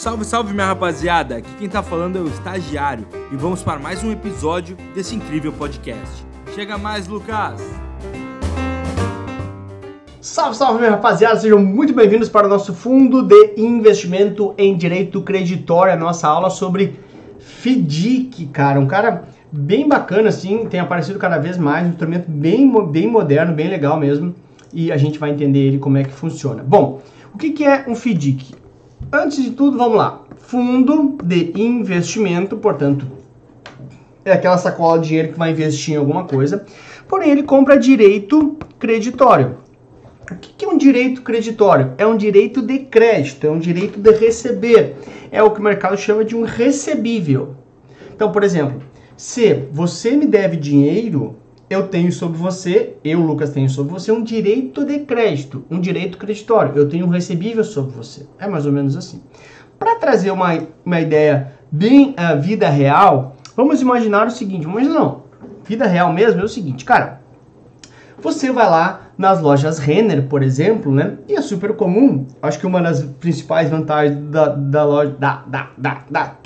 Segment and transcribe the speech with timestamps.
[0.00, 1.36] Salve, salve minha rapaziada!
[1.36, 5.52] Aqui quem tá falando é o Estagiário e vamos para mais um episódio desse incrível
[5.52, 6.24] podcast.
[6.54, 7.60] Chega mais, Lucas!
[10.18, 11.38] Salve, salve minha rapaziada!
[11.38, 16.48] Sejam muito bem-vindos para o nosso fundo de investimento em direito creditório, a nossa aula
[16.48, 16.98] sobre
[17.38, 18.80] FDIC, cara.
[18.80, 23.52] Um cara bem bacana, assim, tem aparecido cada vez mais, um instrumento bem, bem moderno,
[23.52, 24.34] bem legal mesmo,
[24.72, 26.64] e a gente vai entender ele como é que funciona.
[26.66, 27.02] Bom,
[27.34, 28.59] o que, que é um FDIC?
[29.12, 30.22] Antes de tudo, vamos lá.
[30.36, 33.04] Fundo de investimento, portanto,
[34.24, 36.64] é aquela sacola de dinheiro que vai investir em alguma coisa,
[37.08, 39.58] porém ele compra direito creditório.
[40.30, 41.92] O que é um direito creditório?
[41.98, 44.94] É um direito de crédito, é um direito de receber.
[45.32, 47.56] É o que o mercado chama de um recebível.
[48.14, 48.80] Então, por exemplo,
[49.16, 51.34] se você me deve dinheiro,
[51.70, 56.18] eu tenho sobre você, eu, Lucas, tenho sobre você um direito de crédito, um direito
[56.18, 56.72] creditório.
[56.74, 58.26] Eu tenho um recebível sobre você.
[58.40, 59.22] É mais ou menos assim.
[59.78, 65.22] Para trazer uma, uma ideia bem uh, vida real, vamos imaginar o seguinte: imaginar, não,
[65.62, 67.20] vida real mesmo é o seguinte, cara.
[68.18, 71.18] Você vai lá nas lojas Renner, por exemplo, né?
[71.28, 72.26] E é super comum.
[72.40, 76.36] Acho que uma das principais vantagens da, da loja da, da, da, da,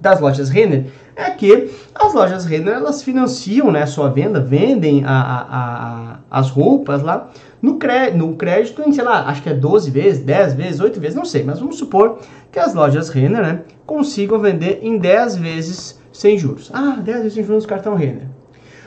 [0.00, 5.04] das lojas Renner é que as lojas Renner elas financiam né, a sua venda, vendem
[5.04, 7.78] a, a, a, as roupas lá no,
[8.14, 11.26] no crédito em, sei lá, acho que é 12 vezes, 10 vezes, 8 vezes, não
[11.26, 12.20] sei, mas vamos supor
[12.50, 16.70] que as lojas Renner né, consigam vender em 10 vezes sem juros.
[16.72, 18.26] Ah, 10 vezes sem juros no cartão Renner.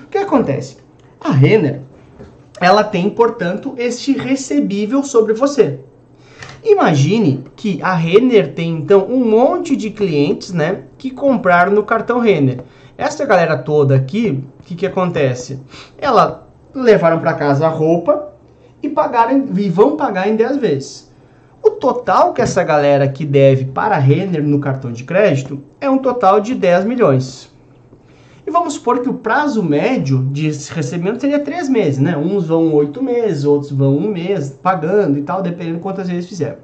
[0.03, 0.88] O que acontece?
[1.29, 1.81] A Renner,
[2.59, 5.79] ela tem, portanto, este recebível sobre você.
[6.63, 12.19] Imagine que a Renner tem então um monte de clientes, né, que compraram no cartão
[12.19, 12.61] Renner.
[12.97, 15.59] Essa galera toda aqui, o que, que acontece?
[15.99, 18.29] Ela levaram para casa a roupa
[18.81, 21.11] e pagaram e vão pagar em 10 vezes.
[21.61, 25.87] O total que essa galera aqui deve para a Renner no cartão de crédito é
[25.87, 27.48] um total de 10 milhões.
[28.49, 32.17] E vamos supor que o prazo médio de recebimento seria três meses, né?
[32.17, 36.27] Uns vão oito meses, outros vão um mês pagando e tal, dependendo de quantas vezes
[36.27, 36.57] fizeram.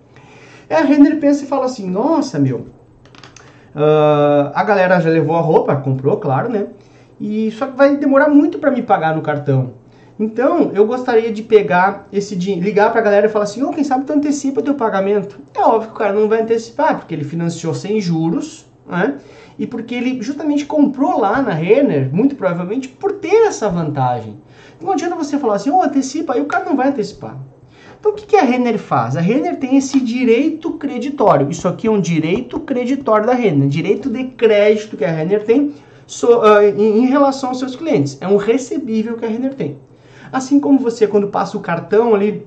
[0.67, 2.65] E a Render pensa e fala assim: nossa, meu,
[3.75, 6.69] uh, a galera já levou a roupa, comprou, claro, né?
[7.19, 9.73] E só que vai demorar muito para me pagar no cartão.
[10.19, 13.69] Então, eu gostaria de pegar esse dinheiro, ligar para a galera e falar assim: "Ô,
[13.69, 15.39] oh, quem sabe tu antecipa teu pagamento?".
[15.55, 19.19] É óbvio que o cara não vai antecipar, porque ele financiou sem juros, né?
[19.57, 24.37] e porque ele justamente comprou lá na Renner, muito provavelmente por ter essa vantagem.
[24.81, 27.37] Não adianta você falar assim, oh, antecipa, aí o cara não vai antecipar.
[27.99, 29.15] Então o que, que a Renner faz?
[29.15, 31.49] A Renner tem esse direito creditório.
[31.49, 35.73] Isso aqui é um direito creditório da Renner, direito de crédito que a Renner tem
[36.05, 38.17] so, uh, em, em relação aos seus clientes.
[38.21, 39.77] É um recebível que a Renner tem.
[40.31, 42.45] Assim como você, quando passa o cartão ali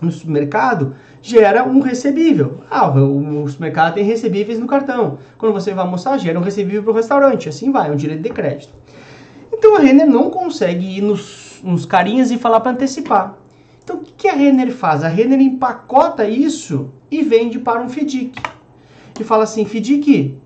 [0.00, 2.60] no supermercado, gera um recebível.
[2.70, 5.18] Ah, o, supermercado tem recebíveis no cartão.
[5.36, 7.48] Quando você vai almoçar, gera um recebível para o restaurante.
[7.48, 8.72] Assim vai, é um direito de crédito.
[9.52, 13.36] Então a Renner não consegue ir nos, nos carinhas e falar para antecipar.
[13.82, 15.02] Então o que, a Renner faz?
[15.02, 18.40] A Renner empacota isso e vende para um FDIC.
[19.18, 20.38] E fala assim, FDIC,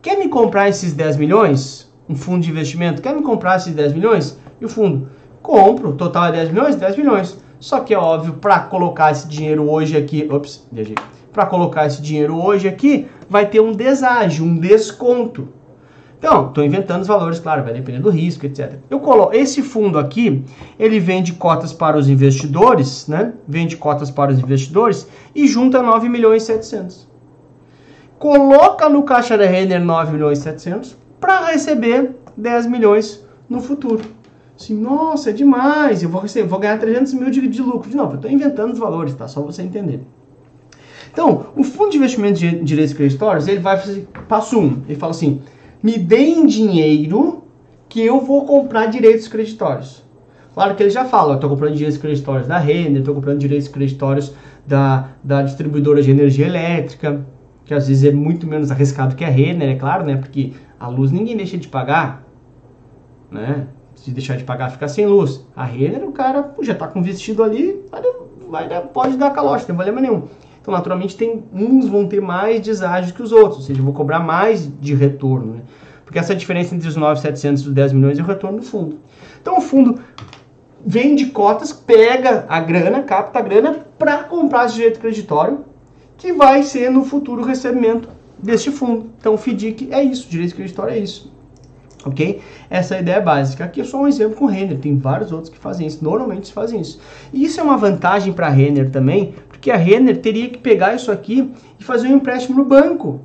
[0.00, 1.92] quer me comprar esses 10 milhões?
[2.08, 4.38] Um fundo de investimento, quer me comprar esses 10 milhões?
[4.60, 5.10] E o fundo,
[5.42, 6.76] compro, total é 10 milhões?
[6.76, 7.41] 10 milhões.
[7.62, 10.96] Só que é óbvio, para colocar esse dinheiro hoje aqui, ops, viajei.
[11.32, 15.46] Para colocar esse dinheiro hoje aqui, vai ter um deságio, um desconto.
[16.18, 18.80] Então, estou inventando os valores, claro, vai depender do risco, etc.
[18.90, 20.44] Eu coloco esse fundo aqui,
[20.76, 23.32] ele vende cotas para os investidores, né?
[23.46, 27.08] Vende cotas para os investidores e junta 9 milhões e 700.
[28.18, 34.02] Coloca no caixa da Renner 9 milhões e 700 para receber 10 milhões no futuro.
[34.62, 37.90] Assim, nossa, é demais, eu vou, receber, vou ganhar 300 mil de, de lucro.
[37.90, 39.26] De novo, eu estou inventando os valores, tá?
[39.26, 40.00] Só você entender.
[41.12, 44.62] Então, o fundo de investimento de direitos creditórios, ele vai fazer passo 1.
[44.62, 45.42] Um, ele fala assim:
[45.82, 47.42] me deem dinheiro
[47.88, 50.02] que eu vou comprar direitos creditórios.
[50.54, 54.32] Claro que ele já fala, estou comprando direitos creditórios da Renner, estou comprando direitos creditórios
[54.66, 57.26] da, da distribuidora de energia elétrica,
[57.64, 60.16] que às vezes é muito menos arriscado que a Renner, é claro, né?
[60.16, 62.24] Porque a luz ninguém deixa de pagar,
[63.30, 63.66] né?
[64.02, 65.44] Se deixar de pagar, ficar sem luz.
[65.54, 67.80] A Renner, o cara já está com vestido ali,
[68.48, 70.24] vai, vai, pode dar calote, não tem problema nenhum.
[70.60, 73.94] Então, naturalmente, tem, uns vão ter mais deságio que os outros, ou seja, eu vou
[73.94, 75.54] cobrar mais de retorno.
[75.54, 75.62] Né?
[76.04, 78.98] Porque essa diferença entre os 9,700 e os 10 milhões é o retorno do fundo.
[79.40, 80.00] Então, o fundo
[80.84, 85.64] vende cotas, pega a grana, capta a grana para comprar esse direito creditório,
[86.16, 88.08] que vai ser no futuro recebimento
[88.38, 89.10] deste fundo.
[89.18, 91.32] Então, o FDIC é isso, direito creditório é isso.
[92.04, 92.40] Ok?
[92.68, 93.64] Essa é a ideia básica.
[93.64, 96.80] Aqui é só um exemplo com Renner, tem vários outros que fazem isso, normalmente fazem
[96.80, 97.00] isso.
[97.32, 100.94] E isso é uma vantagem para a Renner também, porque a Renner teria que pegar
[100.94, 103.20] isso aqui e fazer um empréstimo no banco.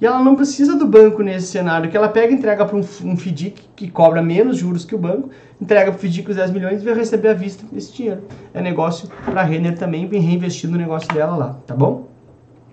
[0.00, 2.80] E ela não precisa do banco nesse cenário, que ela pega e entrega para um,
[2.80, 5.28] um FDIC que cobra menos juros que o banco,
[5.60, 8.22] entrega para o FDIC os 10 milhões e vai receber à vista esse dinheiro.
[8.54, 12.08] É negócio para a Renner também, reinvestir no negócio dela lá, tá bom?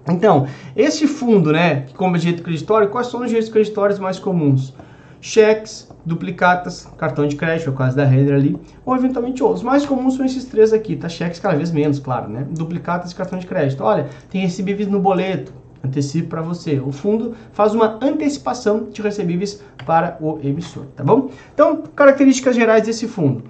[0.09, 4.73] Então, esse fundo, né, que compra direito creditório, quais são os direitos creditórios mais comuns?
[5.19, 9.61] Cheques, duplicatas, cartão de crédito, é o caso da Renner ali, ou eventualmente outros.
[9.61, 11.09] Os mais comuns são esses três aqui, tá?
[11.09, 12.45] Cheques cada vez menos, claro, né?
[12.49, 13.83] Duplicatas e cartão de crédito.
[13.83, 15.53] Olha, tem recebíveis no boleto,
[15.83, 16.79] antecipe para você.
[16.79, 21.29] O fundo faz uma antecipação de recebíveis para o emissor, tá bom?
[21.53, 23.43] Então, características gerais desse fundo.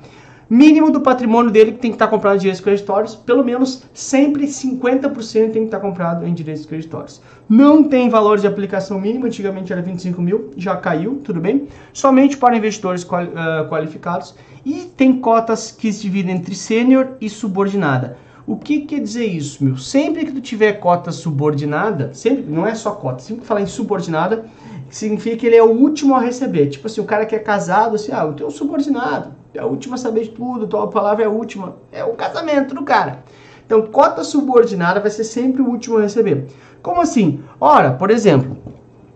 [0.49, 4.45] Mínimo do patrimônio dele que tem que estar comprado em direitos creditórios, pelo menos sempre
[4.45, 7.21] 50% tem que estar comprado em direitos creditórios.
[7.49, 11.67] Não tem valor de aplicação mínimo, antigamente era 25 mil, já caiu, tudo bem?
[11.91, 13.05] Somente para investidores
[13.69, 14.35] qualificados
[14.65, 18.17] e tem cotas que se dividem entre sênior e subordinada.
[18.45, 19.75] O que quer dizer isso, meu?
[19.75, 23.65] Sempre que tu tiver cota subordinada, sempre, não é só cota, sempre que falar em
[23.65, 24.45] subordinada,
[24.89, 26.67] significa que ele é o último a receber.
[26.67, 29.67] Tipo assim, o cara que é casado, assim, ah, eu tenho um subordinado, é o
[29.67, 31.75] último a saber de tudo, tua palavra é a última.
[31.91, 33.23] É o casamento do cara.
[33.65, 36.47] Então, cota subordinada vai ser sempre o último a receber.
[36.81, 37.41] Como assim?
[37.59, 38.57] Ora, por exemplo,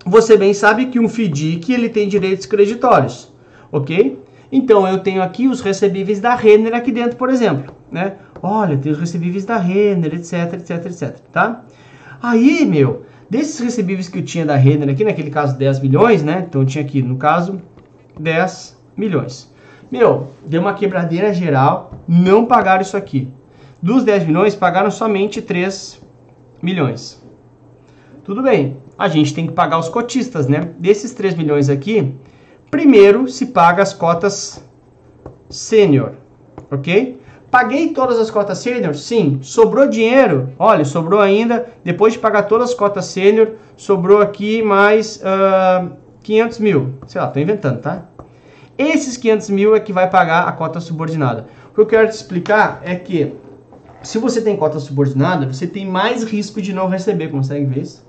[0.06, 3.32] você bem sabe que um FDIC ele tem direitos creditórios,
[3.72, 4.22] ok?
[4.52, 8.16] Então, eu tenho aqui os recebíveis da Renner aqui dentro, por exemplo, né?
[8.44, 11.64] Olha, tem os recebíveis da Renner, etc, etc, etc, tá?
[12.22, 16.46] Aí, meu, desses recebíveis que eu tinha da Renner aqui, naquele caso 10 milhões, né?
[16.48, 17.62] Então eu tinha aqui, no caso,
[18.20, 19.51] 10 milhões.
[19.92, 23.28] Meu, deu uma quebradeira geral, não pagaram isso aqui.
[23.82, 26.02] Dos 10 milhões, pagaram somente 3
[26.62, 27.22] milhões.
[28.24, 30.70] Tudo bem, a gente tem que pagar os cotistas, né?
[30.80, 32.16] Desses 3 milhões aqui,
[32.70, 34.64] primeiro se paga as cotas
[35.50, 36.14] sênior,
[36.72, 37.20] ok?
[37.50, 38.96] Paguei todas as cotas sênior?
[38.96, 39.40] Sim.
[39.42, 40.54] Sobrou dinheiro?
[40.58, 45.88] Olha, sobrou ainda, depois de pagar todas as cotas sênior, sobrou aqui mais uh, ah,
[46.24, 46.94] 500 mil.
[47.08, 48.06] Sei lá, tô inventando, tá?
[48.78, 51.48] Esses 500 mil é que vai pagar a cota subordinada.
[51.72, 53.34] O que eu quero te explicar é que
[54.02, 58.06] se você tem cota subordinada, você tem mais risco de não receber, consegue ver isso?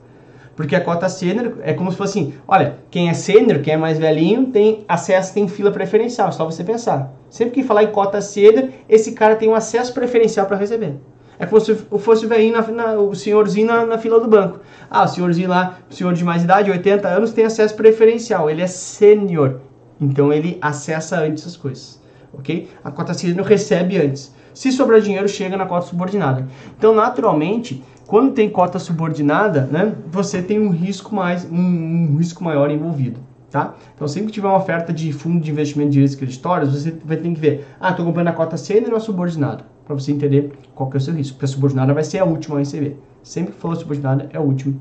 [0.57, 3.77] Porque a cota sênior é como se fosse assim, olha, quem é sênior, quem é
[3.77, 7.13] mais velhinho, tem acesso, tem fila preferencial, é só você pensar.
[7.31, 10.97] Sempre que falar em cota sênior, esse cara tem um acesso preferencial para receber.
[11.39, 14.61] É como se fosse o velhinho, na, na, o senhorzinho na, na, fila do banco.
[14.91, 18.49] Ah, o senhorzinho lá, o senhor de mais idade, 80 anos, tem acesso preferencial.
[18.49, 19.61] Ele é sênior.
[20.03, 22.01] Então ele acessa antes as coisas.
[22.33, 22.69] Ok?
[22.83, 24.35] A cota sênior recebe antes.
[24.53, 26.47] Se sobrar dinheiro, chega na cota subordinada.
[26.77, 32.43] Então, naturalmente, quando tem cota subordinada, né, você tem um risco mais um, um risco
[32.45, 33.21] maior envolvido.
[33.51, 33.75] Tá?
[33.95, 37.19] Então, sempre que tiver uma oferta de fundo de investimento de direitos creditórios, você vai
[37.19, 40.53] ter que ver, ah, estou comprando a cota sênior ou a subordinada, para você entender
[40.75, 42.99] qual que é o seu risco, porque a subordinada vai ser a última a receber.
[43.23, 44.75] Sempre que for subordinada, é a última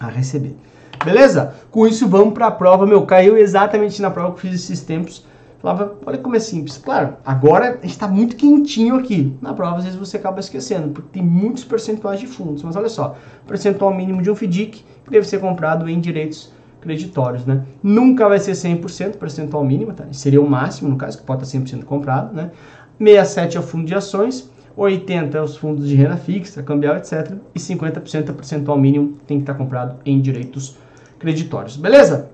[0.00, 0.56] a receber.
[1.04, 1.54] Beleza?
[1.70, 2.86] Com isso, vamos para a prova.
[2.86, 5.24] Meu, caiu exatamente na prova que eu fiz esses tempos
[5.64, 6.76] Falava, olha como é simples.
[6.76, 9.34] Claro, agora está muito quentinho aqui.
[9.40, 12.62] Na prova, às vezes você acaba esquecendo, porque tem muitos percentuais de fundos.
[12.62, 13.16] Mas olha só,
[13.46, 16.52] percentual mínimo de um FDIC que deve ser comprado em direitos
[16.82, 17.64] creditórios, né?
[17.82, 20.04] Nunca vai ser 100% percentual mínimo, tá?
[20.12, 22.50] Seria o máximo, no caso, que pode estar 100% comprado, né?
[22.98, 27.38] 67 é o fundo de ações, 80 é os fundos de renda fixa, cambial, etc.
[27.54, 30.76] E 50% é percentual mínimo tem que estar comprado em direitos
[31.24, 31.76] creditórios.
[31.76, 32.30] Beleza?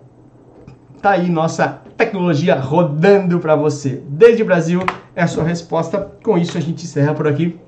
[1.01, 4.03] Tá aí nossa tecnologia rodando para você.
[4.07, 4.81] Desde o Brasil
[5.15, 6.13] é a sua resposta.
[6.23, 7.59] Com isso a gente encerra por aqui.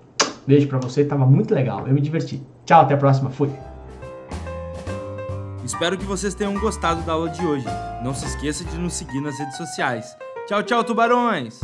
[0.47, 2.43] Beijo para você, tava muito legal, eu me diverti.
[2.67, 3.49] Tchau, até a próxima, fui.
[5.65, 7.67] Espero que vocês tenham gostado da aula de hoje.
[8.03, 10.17] Não se esqueça de nos seguir nas redes sociais.
[10.49, 11.61] Tchau, tchau, tubarões!